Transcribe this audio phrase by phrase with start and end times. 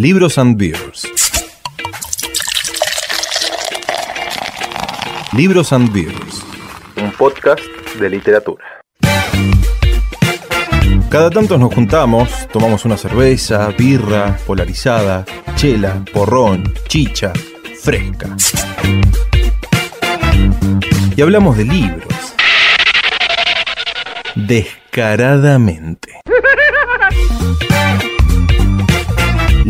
[0.00, 1.06] Libros and Beers.
[5.36, 6.42] Libros and Beers.
[6.96, 7.60] Un podcast
[7.98, 8.64] de literatura.
[11.10, 15.26] Cada tanto nos juntamos, tomamos una cerveza, birra, polarizada,
[15.56, 17.34] chela, porrón, chicha,
[17.82, 18.34] fresca.
[21.14, 22.34] Y hablamos de libros.
[24.34, 26.22] Descaradamente.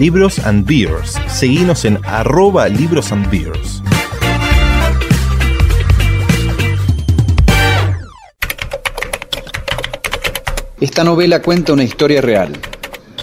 [0.00, 1.20] Libros and Beers.
[1.28, 3.82] Seguinos en arroba libros and beers.
[10.80, 12.56] Esta novela cuenta una historia real.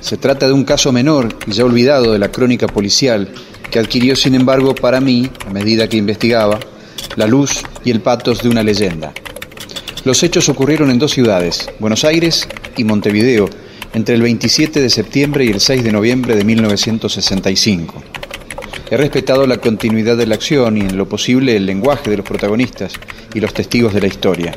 [0.01, 3.27] Se trata de un caso menor y ya olvidado de la crónica policial
[3.71, 6.59] que adquirió, sin embargo, para mí, a medida que investigaba,
[7.15, 9.13] la luz y el patos de una leyenda.
[10.03, 12.47] Los hechos ocurrieron en dos ciudades, Buenos Aires
[12.77, 13.49] y Montevideo,
[13.97, 18.03] entre el 27 de septiembre y el 6 de noviembre de 1965.
[18.91, 22.25] He respetado la continuidad de la acción y en lo posible el lenguaje de los
[22.25, 22.93] protagonistas
[23.33, 24.55] y los testigos de la historia.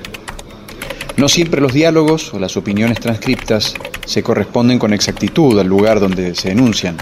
[1.17, 6.35] No siempre los diálogos o las opiniones transcriptas se corresponden con exactitud al lugar donde
[6.35, 6.99] se enuncian,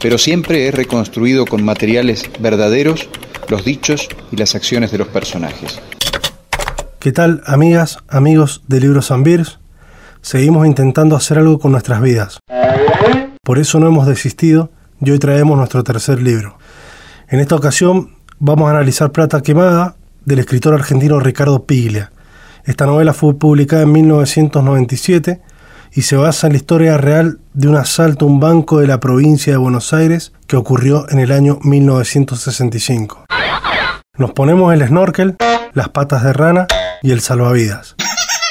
[0.00, 3.06] pero siempre he reconstruido con materiales verdaderos
[3.48, 5.78] los dichos y las acciones de los personajes.
[7.00, 9.58] ¿Qué tal, amigas, amigos de Libros and Beers?
[10.20, 12.38] Seguimos intentando hacer algo con nuestras vidas.
[13.42, 16.58] Por eso no hemos desistido y hoy traemos nuestro tercer libro.
[17.28, 22.10] En esta ocasión vamos a analizar Plata Quemada del escritor argentino Ricardo Piglia
[22.66, 25.40] esta novela fue publicada en 1997
[25.92, 28.98] y se basa en la historia real de un asalto a un banco de la
[28.98, 33.26] provincia de Buenos Aires que ocurrió en el año 1965.
[34.18, 35.36] Nos ponemos el snorkel,
[35.74, 36.66] las patas de rana
[37.02, 37.94] y el salvavidas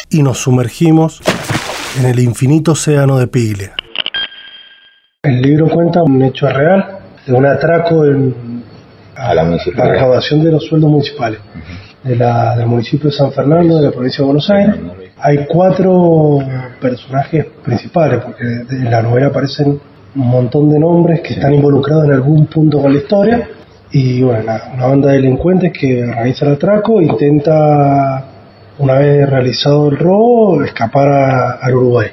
[0.09, 1.21] y nos sumergimos
[1.99, 3.73] en el infinito océano de Piglia.
[5.23, 8.63] El libro cuenta un hecho real de un atraco en
[9.15, 11.39] a la, la recaudación de los sueldos municipales
[12.03, 14.75] de la, del municipio de San Fernando, de la provincia de Buenos Aires.
[15.17, 16.39] Hay cuatro
[16.79, 19.79] personajes principales, porque en la novela aparecen
[20.15, 23.49] un montón de nombres que están involucrados en algún punto con la historia.
[23.91, 28.25] Y bueno, una banda de delincuentes que organiza el atraco intenta,
[28.77, 32.09] una vez realizado el robo, escapar al Uruguay.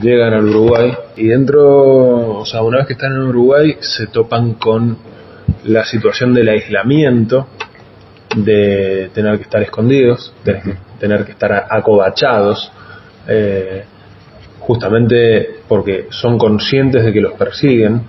[0.00, 4.54] Llegan al Uruguay y dentro, o sea, una vez que están en Uruguay, se topan
[4.54, 4.98] con
[5.64, 7.46] la situación del aislamiento
[8.36, 10.60] de tener que estar escondidos, de
[10.98, 12.70] tener que estar acobachados,
[13.28, 13.84] eh,
[14.58, 18.02] justamente porque son conscientes de que los persiguen.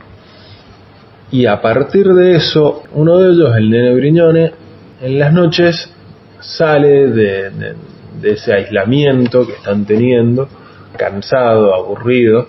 [1.32, 4.52] Y a partir de eso, uno de ellos, el nene Briñone,
[5.02, 5.94] en las noches
[6.40, 7.52] sale de,
[8.22, 10.48] de ese aislamiento que están teniendo,
[10.98, 12.48] cansado, aburrido,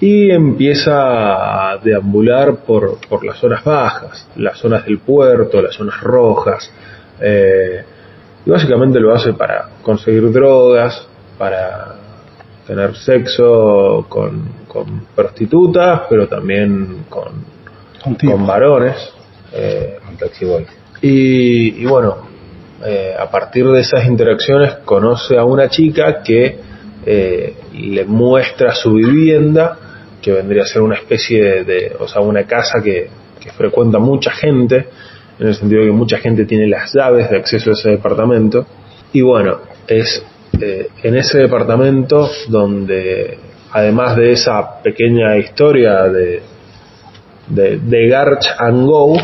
[0.00, 6.00] y empieza a deambular por, por las zonas bajas, las zonas del puerto, las zonas
[6.00, 6.70] rojas,
[7.20, 7.84] eh,
[8.44, 11.06] y básicamente lo hace para conseguir drogas,
[11.38, 11.94] para
[12.66, 17.44] tener sexo con, con prostitutas, pero también con,
[18.02, 18.96] con varones.
[19.52, 19.98] Eh,
[21.02, 22.31] y, y, bueno,
[22.84, 26.58] eh, a partir de esas interacciones conoce a una chica que
[27.06, 29.78] eh, le muestra su vivienda,
[30.20, 33.08] que vendría a ser una especie de, o sea, una casa que,
[33.56, 34.86] frecuenta mucha gente,
[35.38, 38.66] en el sentido de que mucha gente tiene las llaves de acceso a ese departamento.
[39.12, 40.24] Y bueno, es
[40.60, 43.38] eh, en ese departamento donde,
[43.72, 46.42] además de esa pequeña historia de,
[47.48, 49.16] de, Garch and Go,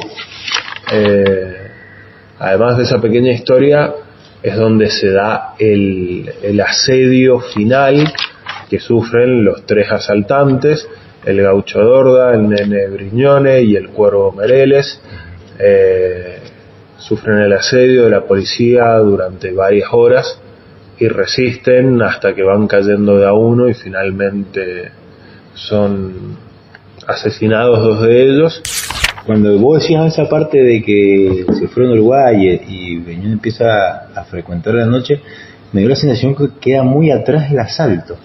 [2.39, 3.95] además de esa pequeña historia,
[4.43, 8.13] es donde se da el, asedio final
[8.71, 10.87] que sufren los tres asaltantes,
[11.25, 15.01] el gaucho Dorda, el nene Briñone y el cuervo Mereles,
[15.59, 16.39] eh,
[16.99, 20.41] sufren el asedio de la policía durante varias horas
[20.99, 24.91] y resisten hasta que van cayendo de a uno y finalmente
[25.55, 26.37] son
[27.07, 28.63] asesinados dos de ellos.
[29.29, 34.25] Cuando vos decías esa parte de que se fueron a Uruguay y Beñón empieza a
[34.25, 35.21] frecuentar la noche,
[35.71, 38.17] me dio la sensación que queda muy atrás del asalto.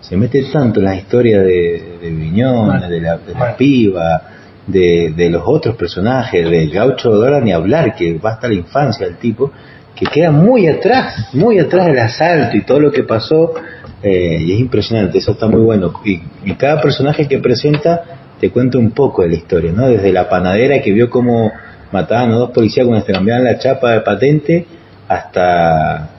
[0.00, 4.22] Se mete tanto en la historia de, de Viñón, de la, de la piba,
[4.64, 9.04] de, de los otros personajes, del gaucho Dora ni hablar, que va hasta la infancia
[9.04, 9.50] del tipo,
[9.96, 13.52] que queda muy atrás, muy atrás del asalto y todo lo que pasó,
[14.00, 15.92] eh, y es impresionante, eso está muy bueno.
[16.04, 19.86] Y, y, cada personaje que presenta te cuenta un poco de la historia, ¿no?
[19.86, 21.52] Desde la panadera que vio cómo
[21.92, 24.66] mataban a dos policías cuando se cambiaban la chapa de patente,
[25.06, 26.10] hasta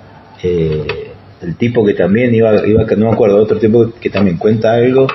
[0.41, 1.11] eh,
[1.41, 5.05] el tipo que también iba, iba, no me acuerdo, otro tipo que también cuenta algo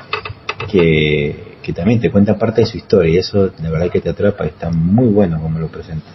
[0.71, 4.45] que también te cuenta parte de su historia y eso de verdad que te atrapa
[4.45, 6.11] y está muy bueno como lo presenta.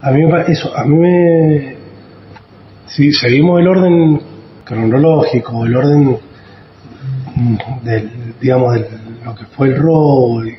[0.00, 1.76] A mí eso, a mí me...
[2.88, 4.20] Si seguimos el orden
[4.64, 6.18] cronológico, el orden
[7.84, 10.52] del, digamos, de lo que fue el robo, y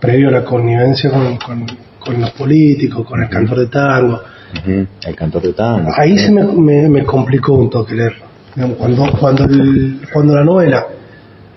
[0.00, 1.66] previo a la connivencia con, con-
[1.98, 4.20] con los políticos, con el cantor de tango,
[4.64, 5.90] El cantor de tango.
[5.96, 8.24] ahí se me, me- me complicó un toque leerlo.
[8.78, 10.86] Cuando, cuando, el- cuando la novela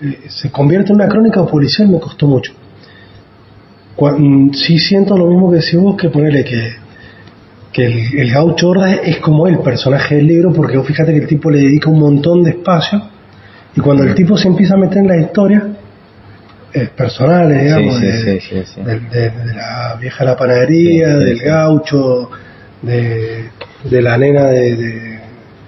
[0.02, 2.52] eh, se convierte en una crónica policial me costó mucho.
[3.96, 6.72] Cuan- sí siento lo mismo que decís vos, que ponerle que,
[7.72, 11.18] que el, el gaucho Horda es como el personaje del libro, porque vos fíjate que
[11.20, 13.02] el tipo le dedica un montón de espacio,
[13.76, 15.62] y cuando el tipo se empieza a meter en las historias
[16.74, 18.80] eh, personales, digamos, sí, de, sí, sí, sí.
[18.82, 21.44] de- de- de la vieja la panadería, Sí, sí, del sí.
[21.44, 22.30] gaucho,
[22.82, 23.44] de,
[23.84, 25.14] de la nena de, de-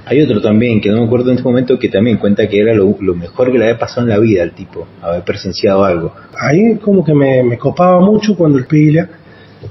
[0.06, 2.72] Hay otro también, que no me acuerdo en este momento, que también cuenta que era
[2.74, 6.14] lo, lo mejor que le había pasado en la vida al tipo, haber presenciado algo.
[6.40, 9.08] Ahí como que me, me copaba mucho cuando el Piglia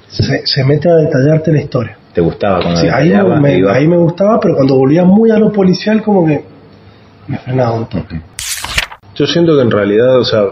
[0.09, 1.97] se, se mete a detallarte la historia.
[2.13, 5.37] ¿Te gustaba cuando Sí, ahí, me, Iba- ahí me gustaba, pero cuando volvía muy a
[5.37, 6.43] lo policial como que
[7.27, 8.19] me frenaba un toque.
[9.15, 10.43] Yo siento que en realidad, o sea,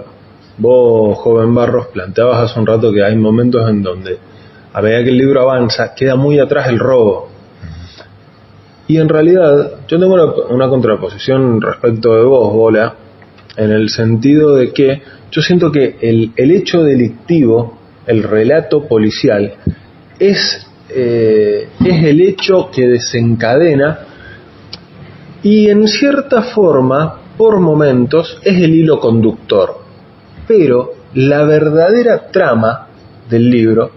[0.57, 4.17] vos, joven Barros, planteabas hace un rato que hay momentos en donde,
[4.73, 7.29] a medida que el libro avanza, queda muy atrás el robo.
[8.87, 12.95] Y en realidad, yo tengo una, contraposición respecto de vos, Bola,
[13.55, 15.01] en el sentido de que
[15.31, 19.53] yo siento que el, el hecho delictivo, el relato policial,
[20.19, 23.99] es, eh, es el hecho que desencadena
[25.43, 29.82] y en cierta forma, por momentos, es el hilo conductor.
[30.47, 32.87] Pero la verdadera trama
[33.29, 33.91] del libro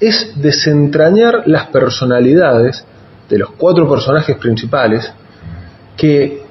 [0.00, 2.84] es desentrañar las personalidades
[3.28, 5.12] de los cuatro personajes principales
[5.96, 6.42] que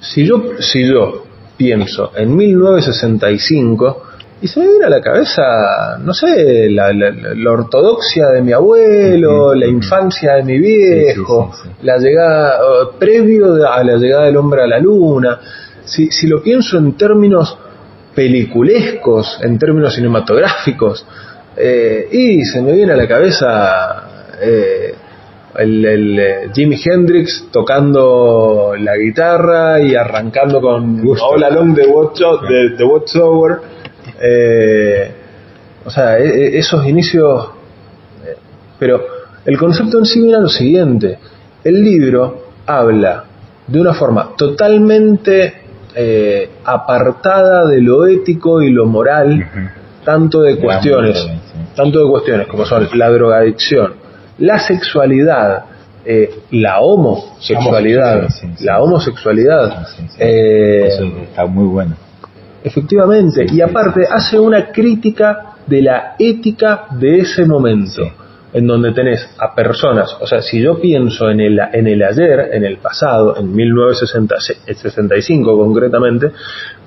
[0.00, 1.24] si yo, si yo
[1.56, 4.02] pienso en 1965
[4.40, 8.52] y se me viene a la cabeza, no sé, la, la- la- ortodoxia de mi
[8.52, 14.36] abuelo, la infancia de mi viejo, Sí, la llegada, eh, previo a la llegada del
[14.36, 15.40] hombre a la luna.
[15.84, 17.58] Si, si lo pienso en términos
[18.18, 21.06] peliculescos, en términos cinematográficos,
[21.56, 24.94] eh, y se me viene a la cabeza eh,
[25.56, 31.26] el, el, eh, Jimi Hendrix tocando la guitarra y arrancando con Gusto.
[31.26, 32.18] All Along the Watch-
[32.48, 33.60] the- the Watchtower.
[34.20, 35.10] Eh,
[35.84, 37.50] o sea, e- e- esos inicios.
[38.80, 39.00] Pero
[39.44, 41.18] el concepto en sí viene a lo siguiente:
[41.62, 43.24] el libro habla
[43.66, 45.57] de una forma totalmente
[45.94, 49.72] eh, apartada de lo ético y lo moral,
[50.04, 51.58] tanto de cuestiones, muy bien, sí.
[51.74, 53.94] tanto de cuestiones como son la drogadicción,
[54.38, 55.64] la sexualidad,
[56.04, 58.64] eh, la homosexualidad, Sí, sí, sí.
[58.64, 59.86] la homosexualidad,
[60.18, 61.96] eh, Eso está muy bueno.
[62.62, 68.02] Efectivamente, y aparte hace una crítica de la ética de ese momento.
[68.52, 72.50] En donde tenés a personas, o sea, si yo pienso en el, en el ayer,
[72.52, 76.32] en el pasado, en 1965 concretamente,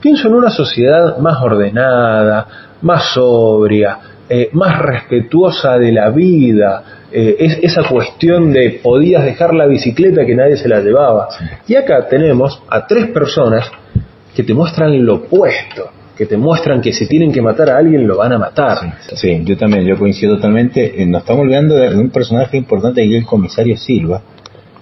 [0.02, 2.48] pienso en una sociedad más ordenada,
[2.82, 9.54] más sobria, eh, más respetuosa de la vida, eh, es, esa cuestión de podías dejar
[9.54, 11.28] la bicicleta que nadie se la llevaba.
[11.68, 13.70] Y acá tenemos a tres personas
[14.34, 18.08] que te muestran lo opuesto, que te muestran que si tienen que matar a alguien
[18.08, 18.78] lo van a matar.
[19.10, 21.02] Sí, sí, yo también, yo coincido totalmente.
[21.02, 24.22] Eh, Nos estamos olvidando de un personaje importante que es el comisario Silva,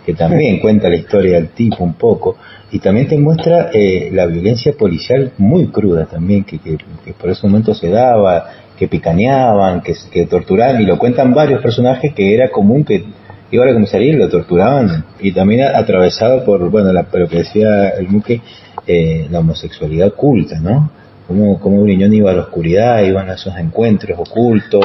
[0.05, 2.38] que también cuenta la historia del tipo un poco,
[2.71, 7.29] y también te muestra eh, la violencia policial muy cruda también, que, que, que por
[7.29, 8.45] ese momento se daba,
[8.77, 13.03] que picaneaban, que, que torturaban, y lo cuentan varios personajes que era común que
[13.51, 17.38] iba a la comisaría y lo torturaban, y también atravesado por, bueno, la, lo que
[17.38, 18.41] decía el Muque,
[18.88, 20.91] eh, la homosexualidad oculta, ¿no?
[21.29, 24.83] Cómo, cómo Briñón iba a la oscuridad, iban a esos encuentros ocultos,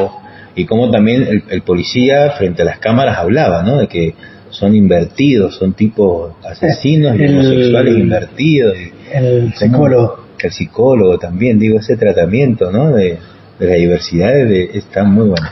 [0.54, 3.78] y cómo también el, el policía frente a las cámaras hablaba, ¿no?
[3.78, 4.14] De que
[4.50, 8.76] son invertidos, son tipos asesinos y homosexuales invertidos.
[8.76, 10.24] y El psicólogo.
[10.38, 12.92] El psicólogo también, digo, ese tratamiento, ¿no?
[12.92, 13.18] De,
[13.58, 15.46] de la diversidad de- está muy bueno.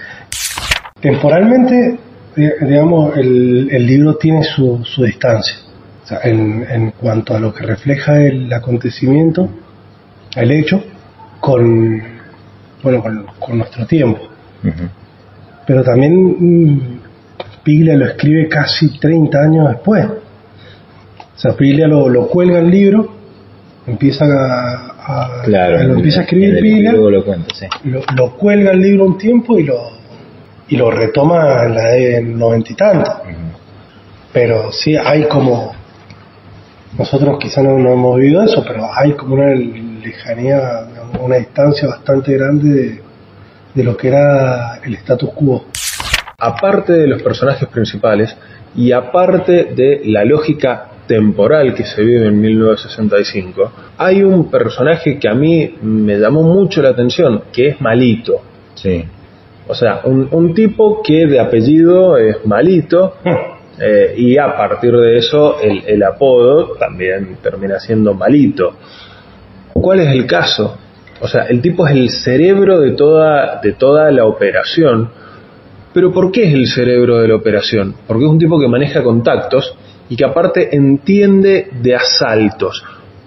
[1.01, 1.97] Temporalmente,
[2.37, 5.55] di- digamos, el, el libro tiene su, su distancia.
[6.05, 9.49] O sea, en, en cuanto a lo que refleja el acontecimiento,
[10.37, 10.83] el hecho,
[11.41, 12.03] con,
[12.83, 14.21] bueno, con, con nuestro tiempo.
[15.67, 16.81] Pero también mm,
[17.63, 20.05] Piglia lo escribe casi 30 años después.
[20.07, 23.13] O sea, Piglia lo, lo cuelga el libro,
[23.87, 27.01] empieza a, a- Claro, lo empieza a escribir Piglia, lo
[27.55, 27.67] sí.
[27.85, 29.91] lo, lo cuelga el libro un tiempo y lo,
[30.69, 33.11] y lo retoma en la de noventa y tanto.
[34.33, 35.73] Pero sí hay como,
[36.97, 39.53] nosotros quizás no, no hemos vivido eso, pero hay como una
[40.03, 43.03] lejanía digamos, una distancia bastante grande de,
[43.75, 45.65] de lo que era el status quo.
[46.39, 48.37] Aparte de los personajes principales
[48.75, 55.29] y aparte de la lógica temporal que se vive en 1965, hay un personaje que
[55.29, 58.41] a mí me llamó mucho la atención, que es Malito.
[58.75, 59.05] Sí.
[59.69, 63.17] O sea, un, un tipo que de apellido es Malito
[63.81, 68.75] eh, y a partir de eso el, el apodo también termina siendo Malito.
[69.73, 70.77] ¿Cuál es el caso?
[71.21, 75.11] O sea, el tipo es el cerebro de toda, de toda la operación.
[75.93, 77.95] Pero ¿por qué es el cerebro de la operación?
[78.07, 79.75] Porque es un tipo que maneja contactos
[80.09, 82.83] y que aparte entiende de asaltos.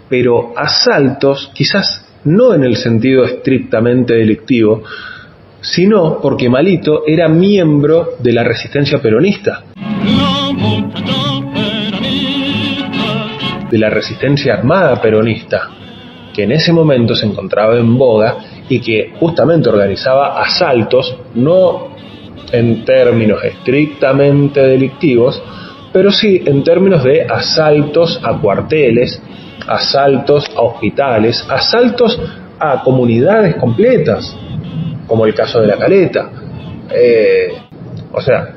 [0.10, 4.84] Pero asaltos quizás no en el sentido estrictamente delictivo,
[5.62, 9.64] sino porque Malito era miembro de la resistencia peronista.
[13.70, 15.70] De la resistencia armada peronista,
[16.36, 18.38] que en ese momento se encontraba en boga
[18.68, 21.96] y que justamente organizaba asaltos, no
[22.52, 25.42] en términos estrictamente delictivos,
[25.94, 29.22] pero sí en términos de asaltos a cuarteles,
[29.66, 32.20] asaltos a hospitales, asaltos
[32.60, 34.36] a comunidades completas,
[35.08, 36.30] como el caso de la caleta.
[36.92, 37.54] Eh,
[38.12, 38.55] o sea,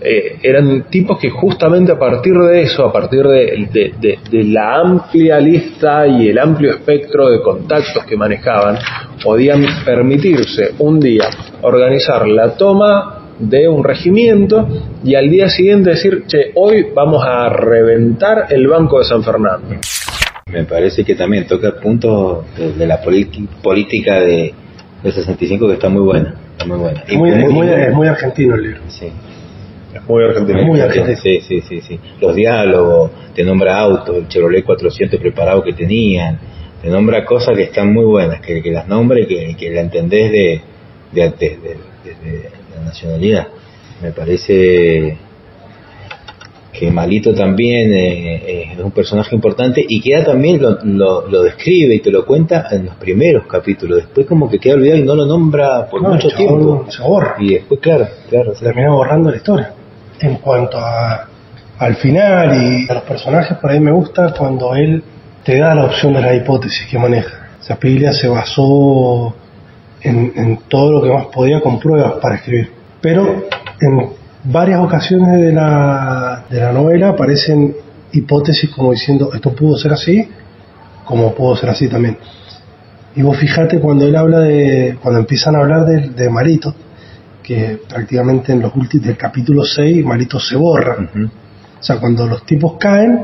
[0.00, 4.44] eh, eran tipos que justamente a partir de eso, a partir de, de, de, de,
[4.44, 8.78] la amplia lista y el amplio espectro de contactos que manejaban,
[9.22, 11.24] podían permitirse un día
[11.62, 14.68] organizar la toma de un regimiento
[15.02, 19.68] y al día siguiente decir, che, hoy vamos a reventar el Banco de San Fernando.
[20.52, 24.54] Me parece que también toca puntos de, de la política de,
[25.02, 26.34] de 65 que está muy buena.
[26.52, 27.02] Está muy buena.
[27.06, 28.80] Es muy, es muy, es muy argentino el libro.
[28.88, 29.10] Sí.
[30.06, 30.62] Muy argentino.
[30.62, 31.16] Muy argentino.
[31.16, 32.00] Sí, sí, sí, sí.
[32.20, 36.38] Los diálogos, te nombra autos, el Chevrolet 400 preparado que tenían,
[36.82, 40.30] te nombra cosas que están muy buenas, que, que las nombre, que, que la entendés
[40.30, 40.60] de,
[41.12, 41.48] de, de,
[42.04, 43.48] de la nacionalidad.
[44.02, 45.16] Me parece
[46.78, 51.96] que Malito también eh, es un personaje importante y queda también lo, lo, lo, describe
[51.96, 53.98] y te lo cuenta en los primeros capítulos.
[53.98, 56.86] Después como que queda olvidado y no lo nombra por No, mucho chabón tiempo.
[56.88, 57.36] Se borra.
[57.40, 59.74] Y después, claro, claro, Se termina borrando la historia.
[60.20, 61.28] En cuanto a,
[61.78, 65.02] al final y a los personajes, por ahí me gusta cuando él
[65.44, 67.50] te da la opción de la hipótesis que maneja.
[67.62, 69.34] Zapiglia se basó
[70.00, 72.72] en, todo lo que más podía con pruebas para escribir.
[73.00, 73.44] Pero
[73.80, 74.10] en
[74.44, 77.76] varias ocasiones de la, de la novela aparecen
[78.12, 80.28] hipótesis como diciendo esto pudo ser así,
[81.04, 82.18] como pudo ser así también.
[83.14, 86.74] Y vos fijate cuando él habla de, cuando empiezan a hablar de Marito,
[87.48, 90.98] que prácticamente en los últimos del capítulo 6 Marito se borra.
[91.80, 93.22] O sea, cuando los tipos caen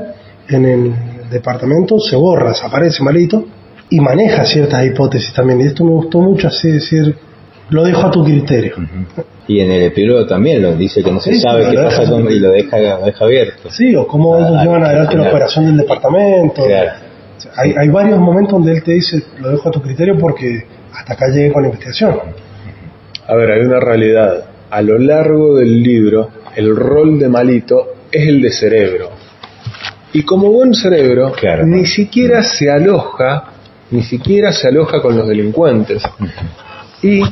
[0.48, 0.94] en el
[1.30, 3.44] departamento, se borra, desaparece Marito
[3.90, 5.60] y maneja ciertas hipótesis también.
[5.60, 7.14] Y esto me gustó mucho, así decir,
[7.68, 8.76] lo dejo a tu criterio.
[9.46, 12.38] Y en el epílogo también lo dice que no se sabe qué pasa con, y
[12.38, 13.70] lo deja, lo deja abierto.
[13.70, 16.64] Sí, o cómo ellos Ah, llevan adelante la operación del departamento.
[16.64, 16.92] Claro.
[17.56, 20.64] Hay, hay varios momentos donde él te dice, lo dejo a tu criterio porque
[20.94, 22.20] hasta acá llegué con la investigación.
[23.26, 24.44] A ver, hay una realidad.
[24.70, 29.10] A lo largo del libro, el rol de Malito es el de cerebro.
[30.12, 31.66] Y como buen cerebro, Claro.
[31.66, 33.44] ni siquiera se aloja,
[33.90, 36.02] ni siquiera se aloja con los delincuentes.
[37.02, 37.22] Y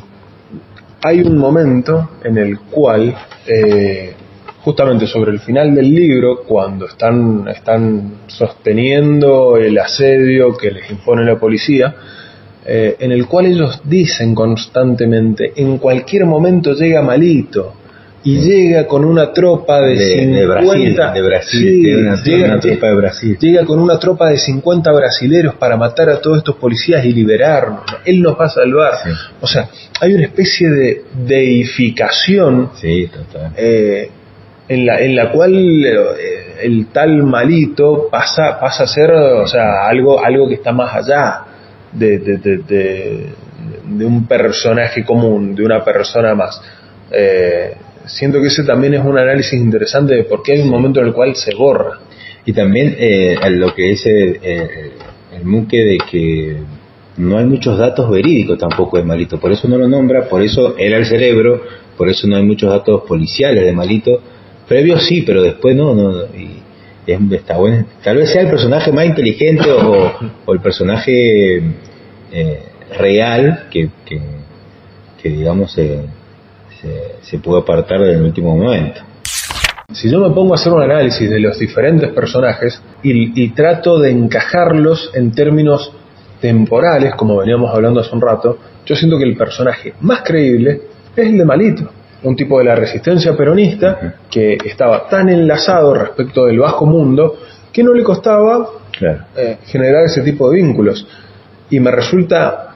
[1.02, 3.14] hay un momento en el cual,
[3.46, 4.14] eh,
[4.62, 11.24] justamente sobre el final del libro, cuando están, están sosteniendo el asedio que les impone
[11.24, 11.94] la policía,
[12.64, 17.74] eh, en el cual ellos dicen constantemente, en cualquier momento llega Malito,
[18.24, 22.22] y llega con una tropa de, De- 50 de Brasil, de Brasil, Sí, tiene una-
[22.22, 23.36] llega- una tropa de Brasil.
[23.40, 27.80] llega con una tropa de 50 brasileros para matar a todos estos policías y liberarnos.
[28.04, 28.92] Él nos va a salvar.
[29.02, 29.10] Sí.
[29.40, 29.68] O sea,
[30.00, 31.02] hay una especie de
[31.66, 32.70] deificación
[33.56, 34.08] eh,
[34.68, 39.86] en, la, en la cual eh, el tal malito pasa, pasa a ser o sea,
[39.88, 41.40] algo, algo que está más allá
[41.92, 43.32] de, de, de, de-
[44.04, 46.60] un personaje común, de una persona más.
[47.10, 47.74] Eh,
[48.06, 51.06] siento que ese también es un análisis interesante de por qué hay un momento en
[51.08, 52.00] el cual se borra.
[52.44, 56.56] Y también eh, lo que es el, el, muque de que
[57.18, 60.76] no hay muchos datos verídicos tampoco de Malito, por eso no lo nombra, por eso
[60.78, 61.62] era el cerebro,
[61.96, 64.20] por eso no hay muchos datos policiales de Malito.
[64.66, 66.61] Previos sí, pero después no, no, no, y
[67.06, 67.84] está bueno.
[68.02, 71.56] Tal vez sea el personaje más inteligente o, el personaje
[72.32, 72.62] eh,
[72.98, 76.00] real que, que, digamos se,
[77.22, 79.00] se, pudo apartar en el último momento.
[79.92, 83.98] Si yo me pongo a hacer un análisis de los diferentes personajes y, y trato
[83.98, 85.92] de encajarlos en términos
[86.40, 90.80] temporales, como veníamos hablando hace un rato, yo siento que el personaje más creíble
[91.14, 91.90] es el de Malito,
[92.24, 97.36] un tipo de la resistencia peronista que estaba tan enlazado respecto del bajo mundo
[97.72, 98.68] que no le costaba
[99.36, 101.06] eh, generar ese tipo de vínculos.
[101.70, 102.74] Y me resulta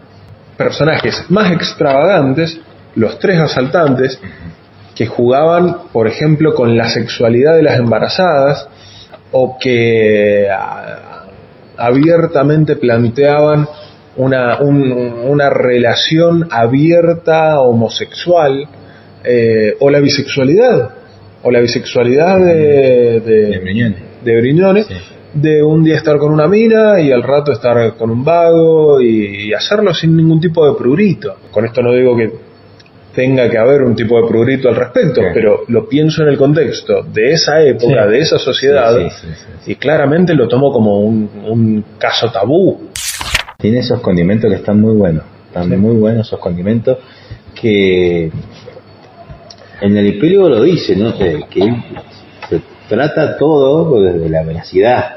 [0.56, 2.58] personajes más extravagantes,
[2.94, 4.18] los tres asaltantes,
[4.94, 8.66] que jugaban, por ejemplo, con la sexualidad de las embarazadas,
[9.32, 10.48] o que
[11.76, 13.68] abiertamente planteaban
[14.16, 18.66] una, una relación abierta homosexual,
[19.26, 20.90] eh, o la bisexualidad,
[21.42, 23.58] o la bisexualidad de, de,
[24.40, 24.86] Briñones,
[25.34, 29.52] de, un día estar con una mina y al rato estar con un vago y,
[29.52, 31.36] hacerlo sin ningún tipo de prurito.
[31.50, 32.30] Con esto no digo que
[33.14, 37.02] tenga que haber un tipo de prurito al respecto, pero lo pienso en el contexto
[37.02, 38.96] de esa época, de esa sociedad,
[39.66, 42.90] y claramente lo tomo como un, un, caso tabú.
[43.58, 46.98] Tiene esos condimentos que están muy buenos, están muy buenos esos condimentos
[47.60, 48.30] que
[49.80, 51.16] en el epílogo lo dice, ¿no?
[51.16, 51.40] Que,
[52.48, 55.16] se trata todo desde la veracidad.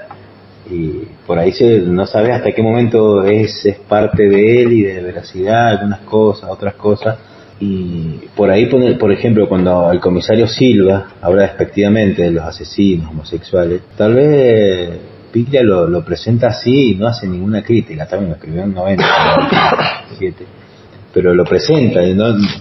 [0.69, 5.01] Y por ahí se, no sabes hasta qué momento es, parte de él y de
[5.01, 7.17] veracidad, algunas cosas, otras cosas.
[7.59, 13.81] Y por ahí, por ejemplo, cuando el comisario Silva habla despectivamente de los asesinos homosexuales,
[13.97, 14.89] tal vez
[15.31, 19.03] Piglia lo, lo presenta así y no hace ninguna crítica, también lo escribió en 90,
[21.13, 22.01] pero lo presenta,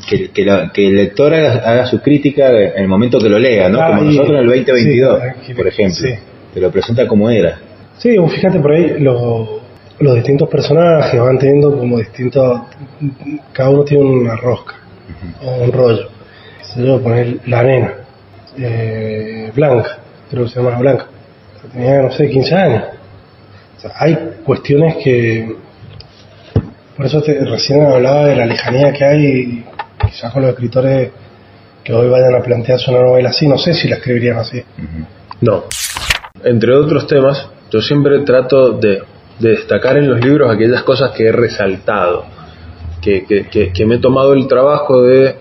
[0.08, 3.78] que, que, el lector haga, su crítica en el momento que lo lea, ¿no?
[3.78, 5.20] como nosotros en el 2022,
[5.56, 6.08] por ejemplo,
[6.54, 7.58] te lo presenta como era.
[7.98, 9.48] Sí, fíjate por ahí, los,
[10.00, 12.60] los distintos personajes van teniendo como distintos,
[13.52, 14.76] cada uno tiene una rosca
[15.42, 16.08] o un rollo.
[16.62, 17.94] Se yo poner la nena,
[18.58, 19.98] eh, Blanca,
[20.30, 21.06] creo que se llama Blanca,
[21.72, 22.84] tenía, no sé, 15 años.
[23.96, 25.56] hay cuestiones que,
[26.98, 29.64] por eso recién hablaba de la lejanía que hay,
[30.04, 31.12] quizás con los escritores
[31.82, 34.62] que hoy vayan a plantearse una novela así, no sé si la escribirían así.
[35.40, 35.64] No.
[36.44, 39.02] Entre otros temas, yo siempre trato de,
[39.38, 42.26] de destacar en los libros aquellas cosas que he resaltado
[43.00, 45.36] que, me he tomado el trabajo de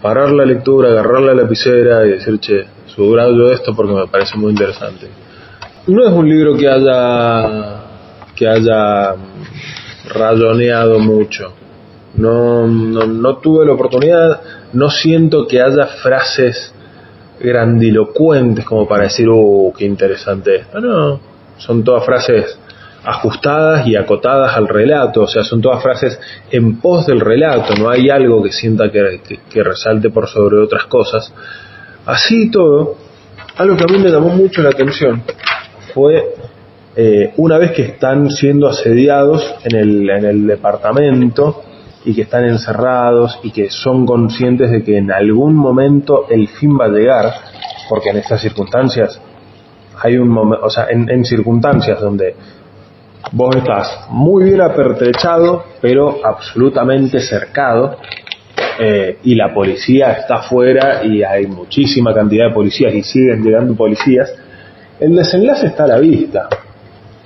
[0.00, 4.52] parar la lectura, agarrar la lapicera y decir, che, subrayo esto porque me parece muy
[4.52, 5.08] interesante.
[5.86, 7.80] No es un libro que haya
[8.34, 9.14] que haya
[10.08, 11.52] rayoneado mucho.
[12.16, 14.40] No, no, tuve la oportunidad,
[14.72, 16.72] no siento que haya frases
[17.40, 20.80] grandilocuentes como para decir, oh, qué interesante esto.
[20.80, 21.20] No,
[21.58, 22.58] son todas frases
[23.04, 26.18] ajustadas y acotadas al relato, o sea, son todas frases
[26.50, 31.32] en pos del relato, no hay algo que sienta que, resalte por sobre otras cosas.
[32.06, 32.96] Así todo,
[33.56, 35.22] algo que a mí me llamó mucho la atención
[35.92, 36.34] fue
[36.96, 41.62] eh, una vez que están siendo asediados en el, en el departamento
[42.04, 46.78] y que están encerrados y que son conscientes de que en algún momento el fin
[46.78, 47.32] va a llegar,
[47.88, 49.20] porque en estas circunstancias
[50.02, 52.34] hay un momento, o sea, en circunstancias donde
[53.32, 57.96] Vos estás muy bien apertrechado, pero absolutamente cercado,
[58.78, 63.74] eh, y la policía está afuera y hay muchísima cantidad de policías y siguen llegando
[63.74, 64.32] policías.
[65.00, 66.48] El desenlace está a la vista.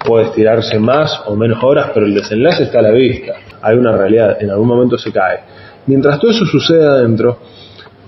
[0.04, 3.34] Puede estirarse más o menos horas, pero el desenlace está a la vista.
[3.62, 5.40] Hay una realidad, en algún momento se cae.
[5.86, 7.38] Mientras todo eso sucede adentro,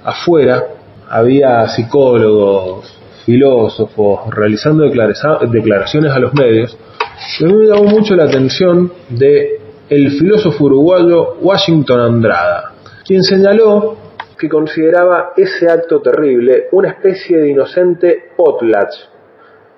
[0.04, 0.64] afuera
[1.08, 6.76] había psicólogos, filósofos realizando declaraciones a los medios
[7.20, 12.72] a mí me llamó mucho la atención de el filósofo uruguayo Washington Andrada,
[13.04, 13.96] quien señaló
[14.38, 18.94] que consideraba ese acto terrible una especie de inocente potlatch,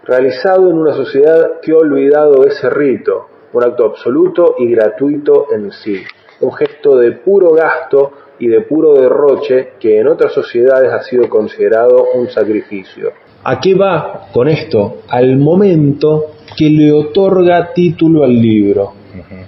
[0.04, 5.70] realizado en una sociedad que ha olvidado ese rito, un acto absoluto y gratuito en
[5.70, 6.02] sí,
[6.40, 11.28] un gesto de puro gasto y de puro derroche que en otras sociedades ha sido
[11.28, 13.12] considerado un sacrificio.
[13.44, 15.02] ¿A qué va con esto?
[15.08, 18.94] Al momento que le otorga título al libro,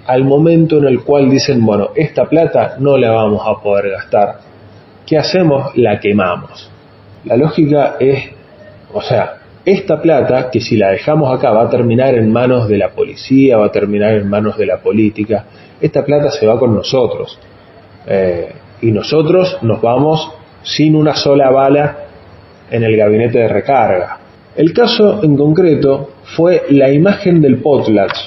[0.05, 4.39] al momento en el cual dicen, bueno, esta plata no la vamos a poder gastar.
[5.05, 5.75] ¿Qué hacemos?
[5.77, 6.69] La quemamos.
[7.25, 8.31] La lógica es,
[8.93, 9.34] o sea,
[9.65, 13.57] esta plata, que si la dejamos acá va a terminar en manos de la policía,
[13.57, 15.45] va a terminar en manos de la política,
[15.81, 17.37] esta plata se va con nosotros.
[18.05, 21.97] Eh, y nosotros nos vamos sin una sola bala
[22.69, 24.19] en el gabinete de recarga.
[24.55, 28.17] El caso en concreto fue la imagen del potlatch,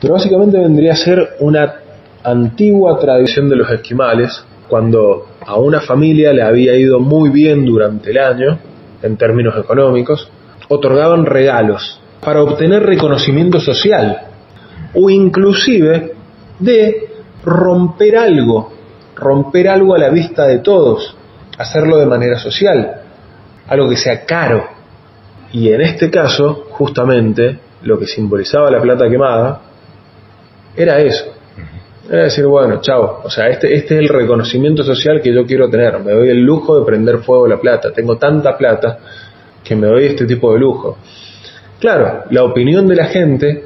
[0.00, 1.76] pero básicamente vendría a ser una
[2.22, 8.10] antigua tradición de los esquimales, cuando a una familia le había ido muy bien durante
[8.10, 8.58] el año,
[9.02, 10.30] en términos económicos,
[10.72, 14.28] otorgaban regalos para obtener reconocimiento social.
[14.94, 16.12] o inclusive
[16.58, 17.08] de
[17.44, 18.72] romper algo,
[19.16, 21.16] romper algo a la vista de todos,
[21.56, 23.00] hacerlo de manera social,
[23.68, 24.64] algo que sea caro.
[25.50, 29.60] Y en este caso, justamente, lo que simbolizaba la plata quemada
[30.76, 31.24] era eso.
[32.10, 35.70] Era decir, bueno, chao, o sea, este, este es el reconocimiento social que yo quiero
[35.70, 36.00] tener.
[36.00, 37.92] Me doy el lujo de prender fuego la plata.
[37.92, 38.98] Tengo tanta plata
[39.64, 40.98] que me doy este tipo de lujo.
[41.80, 43.64] Claro, la opinión de la gente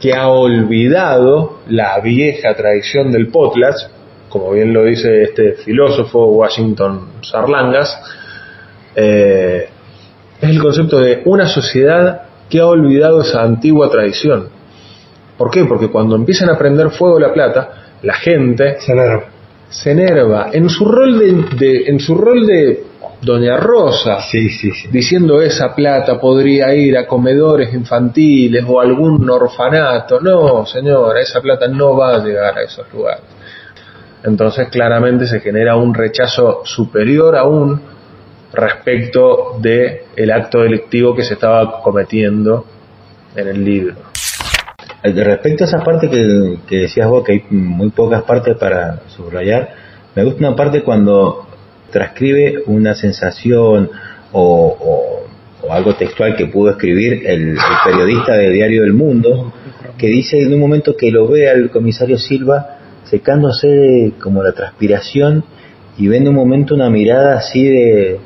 [0.00, 3.82] que ha olvidado la vieja tradición del potlatch,
[4.28, 8.00] como bien lo dice este filósofo Washington Sarlangas,
[8.96, 9.68] eh,
[10.40, 14.48] es el concepto de una sociedad que ha olvidado esa antigua tradición.
[15.36, 15.64] ¿Por qué?
[15.64, 17.70] Porque cuando empiezan a prender fuego la plata,
[18.02, 19.24] la gente Se enerva.
[19.68, 22.84] se enerva en su rol de, de- en su rol de
[23.22, 24.88] Doña Rosa, Sí, sí, sí.
[24.90, 30.20] diciendo esa plata podría ir a comedores infantiles o algún orfanato.
[30.20, 33.24] No, señora, esa plata no va a llegar a esos lugares.
[34.24, 37.80] Entonces claramente se genera un rechazo superior aún
[38.52, 42.64] respecto de el acto delictivo que se estaba cometiendo
[43.36, 43.96] en el libro.
[45.02, 49.70] Respecto a esa parte que, que decías vos, que hay muy pocas partes para subrayar,
[50.14, 51.46] me gusta una parte cuando
[51.90, 53.90] transcribe una sensación
[54.32, 55.26] o,
[55.70, 59.52] algo textual que pudo escribir el, el periodista de Diario del Mundo,
[59.98, 64.52] que dice en un momento que lo ve al comisario Silva secándose de- como la
[64.52, 65.44] transpiración
[65.98, 68.18] y ve en un momento una mirada así de,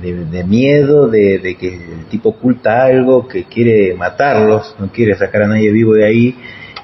[0.00, 5.16] de, de miedo, de, de que el tipo oculta algo, que quiere matarlos, no quiere
[5.16, 6.36] sacar a nadie vivo de ahí.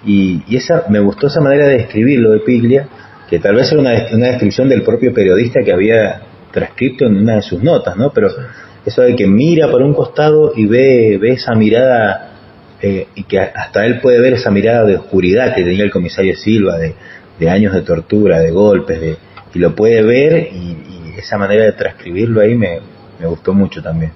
[0.04, 2.88] Y, y esa me gustó esa manera de describirlo de Piglia,
[3.32, 6.20] que tal vez era una, una descripción del propio periodista que había
[6.52, 8.12] transcrito en una de sus notas, ¿no?
[8.12, 8.28] Pero
[8.84, 12.32] eso de que mira por un costado y ve, ve esa mirada,
[12.82, 16.36] eh, y que hasta él puede ver esa mirada de oscuridad que tenía el comisario
[16.36, 16.94] Silva, de,
[17.40, 19.16] de años de tortura, de golpes, de,
[19.54, 22.80] y lo puede ver y, y esa manera de transcribirlo ahí me,
[23.18, 24.12] me gustó mucho también.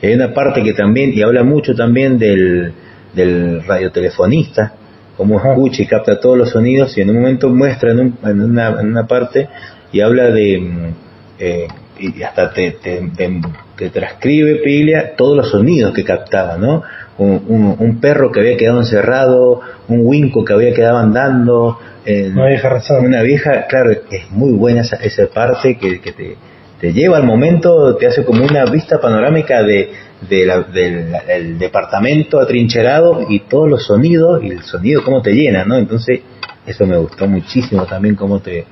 [0.00, 2.72] Hay una parte que también, y habla mucho también del,
[3.14, 4.74] del radiotelefonista,
[5.20, 8.40] cómo escucha y capta todos los sonidos y en un momento muestra en, un- en
[8.40, 9.48] una, en una parte
[9.92, 10.94] y habla de, mm,
[11.38, 13.40] eh, y hasta te, te, te-
[13.76, 16.82] te transcribe Piglia todos los sonidos que captaba, ¿no?
[17.18, 22.30] Un, un- un perro que había quedado encerrado, un winco que había quedado andando, eh,
[22.32, 23.06] Una vieja rezando.
[23.06, 26.36] una vieja, claro, es muy buena esa, esa parte que, que te,
[26.80, 29.90] te lleva al momento, te hace como una vista panorámica de,
[30.28, 35.32] de la- del el departamento atrincherado y todos los sonidos y el sonido cómo te
[35.32, 35.76] llena, ¿no?
[35.76, 36.20] Entonces,
[36.66, 38.66] eso me gustó muchísimo también cómo te,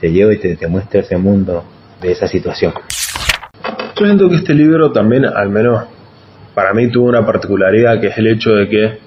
[0.00, 1.64] te lleva y te, te muestra ese mundo
[2.00, 2.72] de esa situación.
[3.98, 5.84] Yo siento que este libro también, al menos
[6.54, 8.98] para mí, tuvo una particularidad que es el hecho de que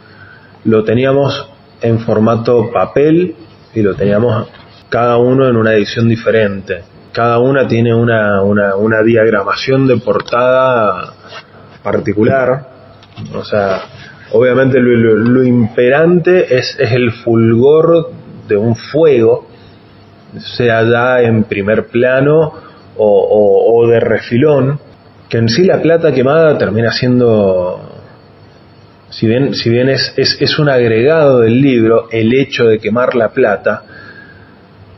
[0.66, 1.50] lo teníamos
[1.82, 3.36] en formato papel
[3.74, 4.48] y lo teníamos
[4.90, 6.84] cada uno en una edición diferente.
[7.12, 11.14] Cada una tiene una, una, una diagramación de portada
[11.84, 12.68] particular.
[13.34, 13.82] O sea,
[14.32, 18.12] obviamente lo, imperante es, es el fulgor
[18.48, 19.48] de un fuego,
[20.58, 22.54] sea ya en primer plano
[22.98, 24.80] o, o- o de refilón,
[25.30, 27.80] que en sí la plata quemada termina siendo,
[29.10, 33.16] si bien, si bien es, es, es un agregado del libro, el hecho de quemar
[33.16, 33.84] la plata,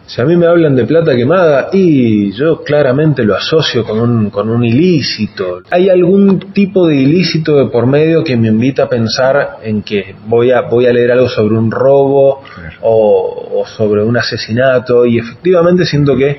[0.08, 4.30] si a mí me hablan de plata quemada, y yo claramente lo asocio con un,
[4.30, 5.62] con un ilícito.
[5.72, 10.16] Hay algún tipo de ilícito de por medio que me invita a pensar en que
[10.28, 12.42] voy a, voy a leer algo sobre un robo
[12.82, 16.38] o, o sobre un asesinato, y efectivamente siento que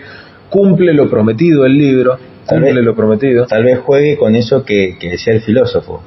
[0.48, 3.46] cumple lo prometido el libro, Tal cumple vez- lo prometido.
[3.46, 6.02] Tal vez juegue con eso que, que decía el filósofo,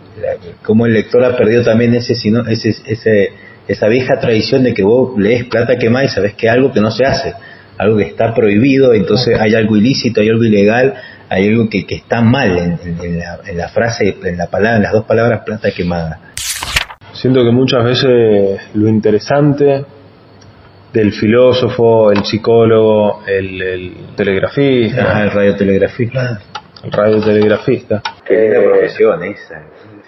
[0.63, 3.33] como el lector ha perdido también ese, sino- ese, ese,
[3.67, 6.89] esa vieja tradición de que vos lees plata quemada y sabes que algo que no
[6.91, 7.33] se hace,
[7.79, 10.93] algo que está prohibido, entonces hay algo ilícito, hay algo ilegal,
[11.29, 14.47] hay algo que, que está mal en, en- en la, en la frase, en la
[14.47, 16.19] palabra, en las dos palabras plata quemada.
[17.13, 19.83] Siento que muchas veces lo interesante
[20.93, 26.41] del filósofo, el psicólogo, el, el telegrafista, Ah, el radiotelegrafista.
[26.83, 29.61] el radiotelegrafista, Qué linda profesión esa.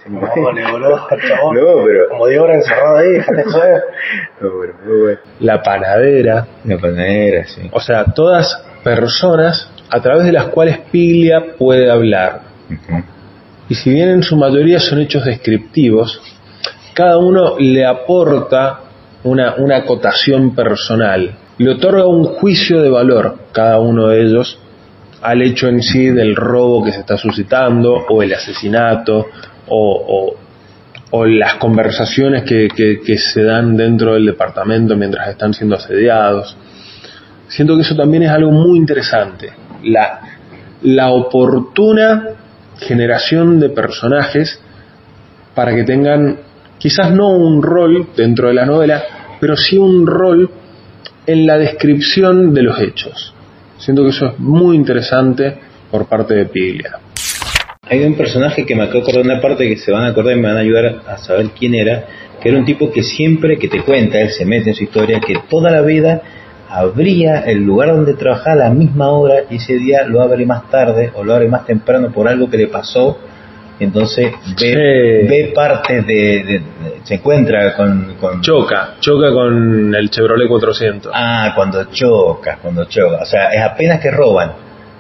[0.08, 1.56] Ole, boludo, chabón.
[1.56, 3.82] No, pero- Como 10 horas encerrado ahí, déjate joder.
[4.42, 5.20] No, pero muy bueno.
[5.40, 7.62] la panadera, La panadera, sí.
[7.72, 12.42] o sea, todas personas a través de las cuales Piglia puede hablar.
[13.70, 16.22] Y si bien en su mayoría son hechos descriptivos,
[16.94, 18.80] cada uno le aporta
[19.24, 24.58] una, una acotación personal, le otorga un juicio de valor, cada uno de ellos,
[25.22, 29.28] al hecho en sí del robo que se está suscitando, o el asesinato,
[29.72, 30.36] o,
[31.26, 36.56] las conversaciones que, que, se dan dentro del departamento mientras están siendo asediados.
[37.48, 39.52] Siento que eso también es algo muy interesante.
[39.84, 40.22] La,
[40.84, 42.30] la oportuna
[42.80, 44.60] generación de personajes
[45.54, 46.38] para que tengan
[46.78, 49.04] quizás no un rol dentro de la novela,
[49.40, 50.50] pero sí un rol
[51.28, 53.34] en la descripción de los hechos.
[53.78, 55.58] Siento que eso es muy interesante
[55.92, 57.00] por parte de Piglia.
[57.92, 60.36] Hay un personaje que me acabo de acordar una parte que se van a acordar
[60.38, 62.06] y me van a ayudar a saber quién era,
[62.42, 65.20] que era un tipo que siempre que te cuenta, él se mete en su historia,
[65.20, 66.22] que toda la vida
[66.70, 70.70] abría el lugar donde trabajaba a la misma hora y ese día lo abre más
[70.70, 73.18] tarde o lo abre más temprano por algo que le pasó.
[73.78, 75.28] Entonces ve, Sí.
[75.28, 76.62] ve partes de, de- de-
[77.04, 81.12] Se encuentra con, con- Choca, choca con el Chevrolet 400.
[81.14, 83.24] Ah, cuando chocas, cuando chocas.
[83.24, 84.52] O sea, es apenas que roban.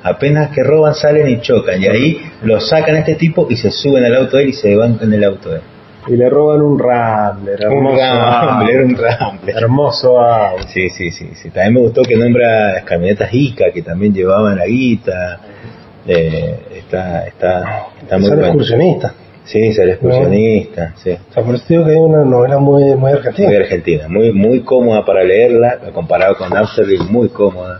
[0.03, 1.81] Apenas que roban salen y chocan.
[1.81, 4.53] Y ahí lo sacan a este tipo y se suben al auto de él y
[4.53, 5.61] se van en el auto de él.
[6.07, 9.55] Y le roban un Rambler, Un hermoso Rambler, un Rambler.
[9.57, 10.67] Hermoso auto.
[10.69, 11.49] Sí, sí, sí, sí.
[11.51, 15.39] También me gustó que nombra las camionetas Ica que también llevaban la guita.
[16.07, 18.47] Eh, está, está, está muy Ser bueno.
[18.47, 19.13] excursionista.
[19.43, 21.11] Sí, ser excursionista, sí.
[21.29, 23.47] O sea, por eso digo que es una novela muy, muy argentina.
[23.49, 27.79] Muy argentina, muy, muy cómoda para leerla, comparado con Amsterdam, muy cómoda.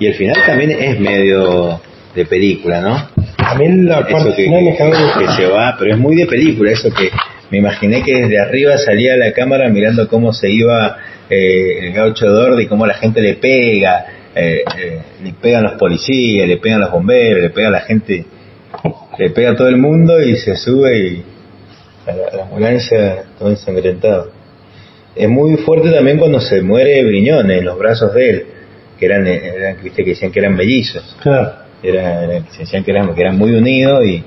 [0.00, 1.78] Y el final también es medio
[2.14, 2.94] de película, ¿no?
[3.36, 6.26] A mí la Eso parte que, final me que se va, pero es muy de
[6.26, 7.10] película, eso que
[7.50, 10.96] me imaginé que desde arriba salía la cámara mirando cómo se iba
[11.28, 16.48] eh, el gaucho Dordi, cómo la gente le pega, eh, eh, le pegan los policías,
[16.48, 18.24] le pegan los bomberos, le pega la gente,
[19.18, 21.24] le pega a todo el mundo y se sube y
[22.06, 24.32] a la, a la ambulancia todo ensangrentado.
[25.14, 28.46] Es muy fuerte también cuando se muere Briñones en los brazos de él,
[29.00, 31.52] que eran, eran viste que decían que eran mellizos Claro.
[31.82, 34.22] era, era- decían que eran, que eran muy unidos y,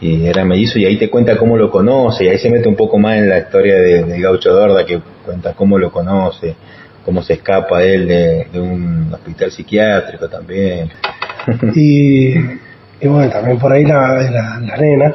[0.00, 2.76] y era mellizo y ahí te cuenta cómo lo conoce y ahí se mete un
[2.76, 6.54] poco más en la historia de, de Gaucho Dorda que cuenta cómo lo conoce
[7.04, 10.90] cómo se escapa él de, de un hospital psiquiátrico también
[11.74, 12.34] Y,
[13.00, 15.14] y bueno, también por ahí la, la, la nena,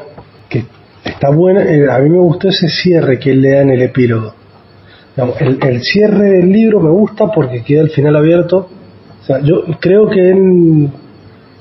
[0.49, 0.63] que
[1.05, 1.61] está buena.
[1.63, 4.33] eh, a mí me gustó ese cierre que él le da en el epílogo.
[5.39, 8.67] El, el cierre del libro me gusta porque queda el final abierto.
[9.23, 10.89] O sea, yo creo que él,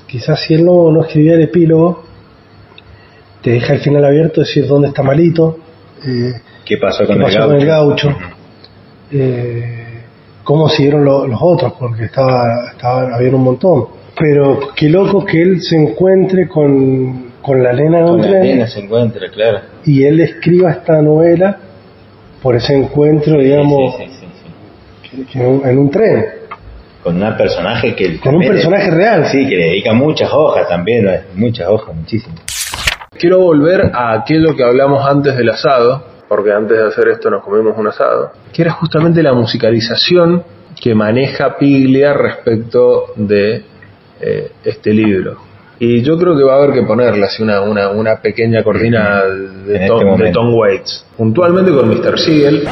[0.07, 2.03] quizás si él no, no escribía el epílogo,
[3.41, 5.57] te deja el final abierto, decir dónde está malito,
[6.05, 6.33] eh,
[6.65, 8.09] ¿qué pasó qué con, pasó el, con el gaucho?
[9.11, 9.83] eh,
[10.43, 13.85] cómo siguieron lo- los otros, porque estaba, estaba, había un montón.
[14.19, 18.67] Pero qué loco que él se encuentre con, con la nena en un tren nena
[18.67, 21.57] se encuentra claro y él escriba esta novela
[22.41, 25.25] por ese encuentro, digamos, Sí, sí, sí, sí.
[25.31, 26.25] que en, un, en un tren,
[27.03, 29.25] con un personaje que con un personaje real.
[29.27, 32.41] sí que le dedica muchas hojas también muchas hojas muchísimas
[33.19, 37.43] Quiero volver a aquello que hablamos antes del asado, porque antes de hacer esto nos
[37.43, 40.43] comimos un asado, que era justamente la musicalización
[40.81, 43.63] que maneja Piglia respecto de
[44.19, 45.37] eh, este libro.
[45.79, 49.23] Y yo creo que va a haber que ponerle así una, una, una pequeña cortina
[49.23, 50.39] de este Tom, de momento.
[50.39, 52.19] Tom Waits, puntualmente con Mr.
[52.19, 52.67] Siegel.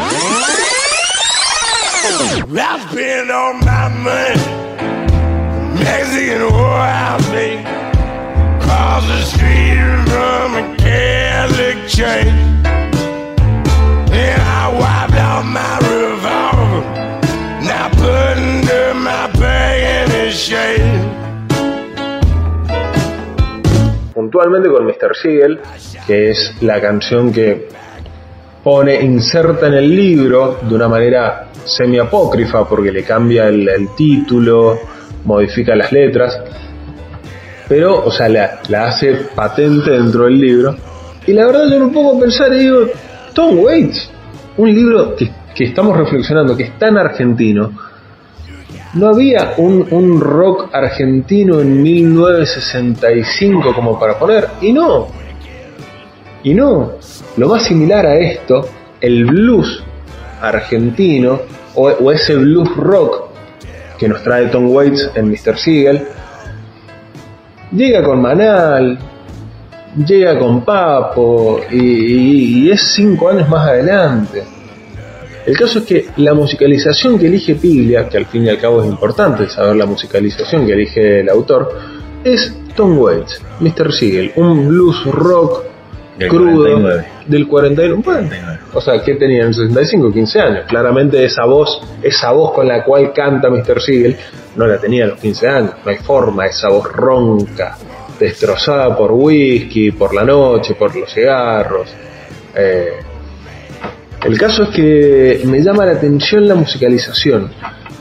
[2.04, 4.42] I spend all my money
[5.84, 7.62] Mexican wild me
[8.62, 12.28] Cross the street from a Catholic church.
[14.14, 16.82] And I wiped out my revolver.
[17.66, 21.12] Now put under my bag in his shade
[24.14, 25.16] puntualmente con Mr.
[25.16, 25.60] Siegel,
[26.06, 27.70] que es la canción que
[28.64, 34.80] pone, inserta en el libro de una manera semi-apócrifa, porque le cambia el, título,
[35.26, 36.40] modifica las letras,
[37.68, 40.76] pero, o sea, la, la hace patente dentro del libro.
[41.26, 42.88] Y la verdad yo pongo a pensar y digo,
[43.34, 44.10] Tom Waits,
[44.58, 47.72] un libro que, que estamos reflexionando, que es tan argentino,
[48.94, 55.08] no había un, un rock argentino en 1965 como para poner, y no,
[56.44, 56.96] y no,
[57.38, 58.68] lo más similar a esto,
[59.00, 59.84] el blues
[60.42, 61.40] argentino,
[61.76, 63.26] o, o ese blues rock
[63.98, 65.58] que nos trae Tom Waits en Mr.
[65.58, 66.02] Siegel,
[67.72, 68.98] llega con Manal,
[70.06, 74.44] llega con Papo, y, y- y es cinco años más adelante.
[75.46, 78.82] El caso es que la musicalización que elige Piglia, que al fin y al cabo
[78.84, 81.72] es importante saber la musicalización que elige el autor,
[82.24, 83.92] es Tom Waits, Mr.
[83.92, 85.64] Siegel, un blues rock
[86.30, 87.06] crudo 49.
[87.32, 88.02] Del 41.
[88.04, 88.30] Bueno,
[88.74, 90.66] o sea, que tenía en 65, 15 años.
[90.68, 93.82] Claramente esa voz, esa voz con la cual canta Mr.
[93.82, 94.18] Siegel,
[94.56, 95.74] no la tenía a los 15 años.
[95.84, 97.78] No hay forma, esa voz ronca,
[98.20, 101.88] destrozada por whisky, por la noche, por los cigarros.
[102.56, 103.00] Eh,
[104.24, 107.50] El caso es que me llama la atención la musicalización.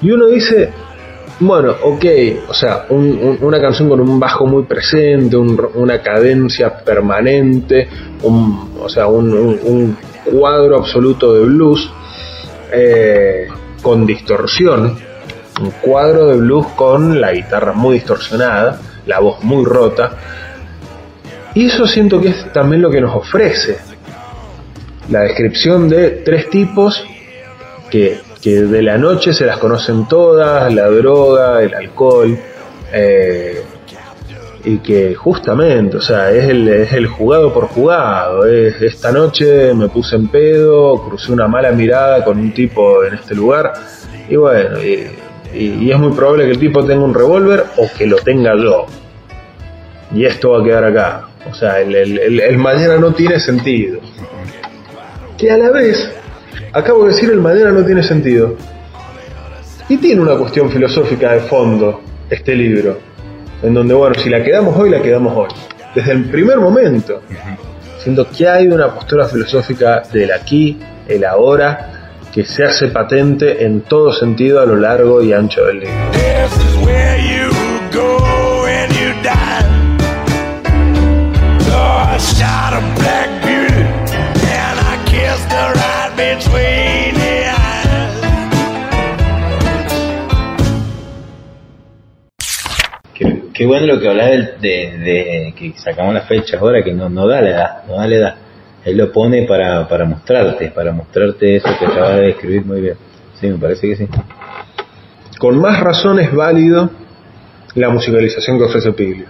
[0.03, 0.71] Y uno dice,
[1.41, 2.05] bueno, ok,
[2.49, 7.89] o sea, un- un- una canción con un bajo muy presente, un- una cadencia permanente,
[8.23, 11.91] un, o sea, un cuadro absoluto de blues
[12.73, 13.49] eh,
[13.83, 14.97] con distorsión,
[15.61, 20.17] un cuadro de blues con la guitarra muy distorsionada, la voz muy rota.
[21.55, 23.79] Y eso siento que es también lo que nos ofrece
[25.09, 27.03] la descripción de tres tipos
[27.91, 32.39] que, que de la noche se las conocen todas, la droga, el alcohol,
[32.93, 33.63] eh,
[34.65, 39.73] y que justamente, o sea, es el, es el jugado por jugado, es esta noche
[39.75, 43.73] me puse en pedo, crucé una mala mirada con un tipo en este lugar,
[44.29, 48.17] y bueno, y, es muy probable que el tipo tenga un revólver o que lo
[48.19, 48.87] tenga yo.
[50.15, 51.29] Y esto va a quedar acá.
[51.51, 53.99] O sea, el, el- el- el mañana no tiene sentido.
[55.37, 56.09] Que a la vez,
[56.73, 58.57] acabo de decir el mañana no tiene sentido.
[59.89, 62.99] Y tiene una cuestión filosófica de fondo este libro.
[63.63, 65.49] En donde, bueno, si la quedamos hoy, la quedamos hoy.
[65.95, 67.23] Desde el primer momento.
[67.99, 73.83] Siento que hay una postura filosófica del aquí, el ahora, que se hace patente en
[73.83, 75.95] todo sentido a lo largo y ancho del libro.
[93.61, 97.27] Qué, bueno lo que del- de, de que sacamos las fechas ahora, que no, no
[97.29, 98.35] da la edad, no da la edad.
[98.87, 102.95] Él lo pone para, para mostrarte, para mostrarte eso que acabas de describir muy bien.
[103.39, 104.09] Sí, me parece que sí.
[105.39, 106.89] Con más razón es válido
[107.75, 109.27] la musicalización que ofrece Piglio.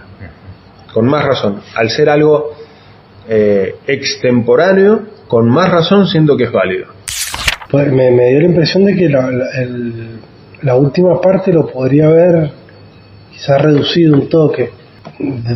[0.93, 1.61] Con más razón.
[1.75, 2.53] Al ser algo
[3.27, 6.87] eh, extemporáneo, con más razón siento que es válido.
[7.69, 10.19] Pues me, me dio la impresión de que la, la- el-
[10.61, 12.60] la última parte lo podría haber
[13.41, 14.69] quizás reducido un toque.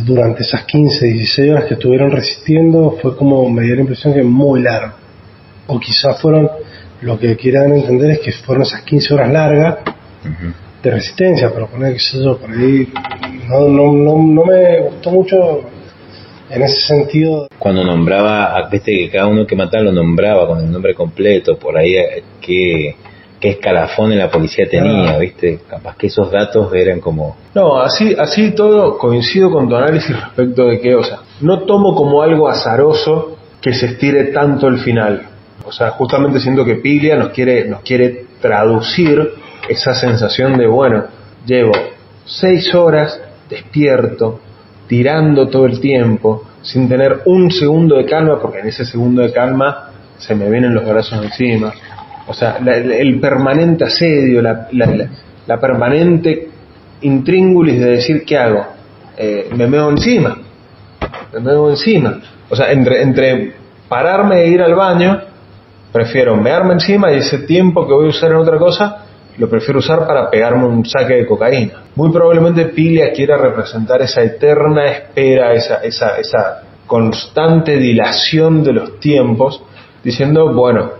[0.04, 4.22] Durante esas 15, 16 horas que estuvieron resistiendo, fue como, me dio la impresión que
[4.22, 4.94] muy largo.
[5.68, 6.50] O quizás fueron,
[7.02, 9.78] lo que quieran entender es que fueron esas 15 horas largas
[10.82, 12.88] de resistencia, pero poner, qué sé yo, por ahí
[13.48, 15.36] no, no, no, no me gustó mucho
[16.50, 17.48] en ese sentido.
[17.58, 21.76] Cuando nombraba, viste que cada uno que mataba lo nombraba con el nombre completo, por
[21.76, 22.24] ahí eh,
[23.40, 25.18] qué, escalafón en la policía tenía, Ah.
[25.18, 25.60] viste.
[25.68, 30.66] Capaz que esos datos eran como, No, así, así todo coincido con tu análisis respecto
[30.66, 35.22] de que, o sea, no tomo como algo azaroso que se estire tanto el final.
[35.64, 39.32] O sea, justamente siento que Piglia nos quiere, nos quiere traducir
[39.68, 41.04] esa sensación de, bueno,
[41.44, 41.72] llevo
[42.24, 44.40] seis horas despierto,
[44.86, 49.32] tirando todo el tiempo, sin tener un segundo de calma, porque en ese segundo de
[49.32, 51.72] calma se me vienen los brazos encima.
[52.26, 55.08] O sea, la- el, permanente asedio, la, la-
[55.46, 56.48] la- permanente
[57.02, 58.66] intríngulis de decir, ¿qué hago?
[59.16, 60.36] Eh, me meo encima.
[61.32, 62.20] Me meo encima.
[62.48, 63.52] O sea, entre, entre
[63.88, 65.20] pararme e ir al baño,
[65.92, 69.04] prefiero mearme encima y ese tiempo que voy a usar en otra cosa,
[69.38, 71.84] lo prefiero usar para pegarme un saque de cocaína.
[71.94, 78.98] Muy probablemente Piglia quiera representar esa eterna espera, esa, esa, esa constante dilación de los
[79.00, 79.62] tiempos,
[80.02, 80.90] diciendo, bueno,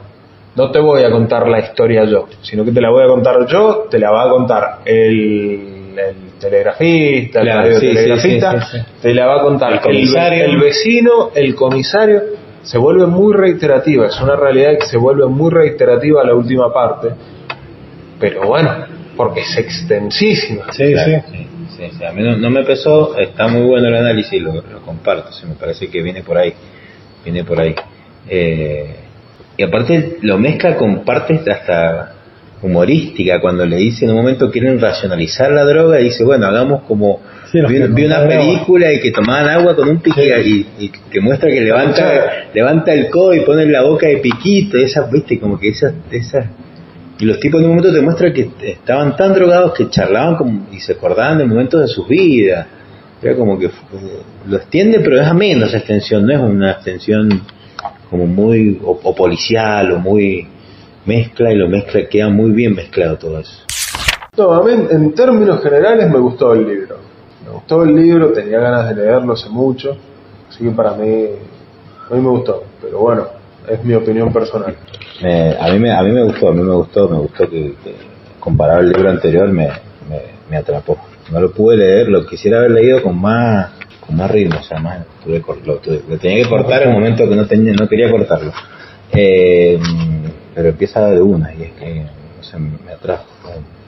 [0.56, 3.46] no te voy a contar la historia yo, sino que te la voy a contar
[3.46, 8.66] yo, te la va a contar el, el telegrafista, el Claro, sí, sí, radiotelegrafista, sí,
[8.72, 8.92] sí, sí.
[9.02, 10.44] te la va a contar El comisario.
[10.44, 12.22] el vecino, el comisario,
[12.62, 17.08] se vuelve muy reiterativa, es una realidad que se vuelve muy reiterativa la última parte,
[18.18, 18.70] pero bueno,
[19.16, 20.72] porque es extensísima.
[20.72, 21.36] Sí, Claro, sí.
[21.36, 22.04] sí, sí, sí.
[22.04, 25.46] A mí no, no me pesó, está muy bueno el análisis, lo, lo comparto, sí,
[25.46, 26.52] me parece que viene por ahí,
[27.24, 27.74] viene por ahí.
[28.28, 28.96] Eh,
[29.56, 32.12] y aparte lo mezcla con partes hasta
[32.62, 36.82] humorística, cuando le dice en un momento quieren racionalizar la droga, y dice, bueno, hagamos
[36.82, 37.20] como...
[37.52, 38.44] Sí, vi, una tomaban agua.
[38.44, 42.92] película y que tomaban agua con un pique y, y que muestra que levanta levanta
[42.92, 46.46] el codo y pone la boca de piquito, esas, viste, como que esas, esas
[47.18, 50.66] y los tipos en un momento te muestran que estaban tan drogados que charlaban como,
[50.70, 52.66] y se acordaban de momentos de sus vidas.
[53.22, 53.70] Era como que eh,
[54.46, 57.42] lo extiende, pero es ameno esa extensión, no es una extensión
[58.10, 60.46] como muy o, o policial o muy
[61.04, 63.62] mezcla y lo mezcla, queda muy bien mezclado todo eso.
[64.36, 66.96] No, a mí en, términos generales me gustó el libro.
[67.44, 69.96] Me gustó el libro, tenía ganas de leerlo hace mucho,
[70.48, 71.26] así que para mí,
[72.10, 73.26] a mí me gustó, pero bueno,
[73.68, 74.76] es mi opinión personal.
[75.22, 77.74] Me- a mí me a mí me gustó, a mí me gustó, me gustó que,
[77.82, 77.94] que
[78.40, 79.68] comparado al libro anterior me,
[80.08, 80.20] me,
[80.50, 80.98] me atrapó.
[81.32, 83.70] No lo pude leer, lo quisiera haber leído con más
[84.06, 86.94] con más ritmo, o sea, más tuve, lo, tuve- lo tenía que cortar en el
[86.94, 88.52] momento que no tenía no quería cortarlo.
[89.12, 89.78] Eh,
[90.54, 92.06] pero empieza de una y es que
[92.40, 93.24] o sea, me atrajo,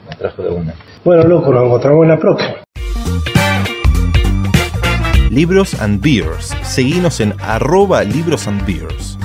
[0.07, 0.73] me atrajo de una.
[1.03, 2.55] Bueno, loco, nos encontramos en la próxima.
[5.29, 6.55] Libros and Beers.
[6.63, 9.18] Seguinos en arroba libros and beers.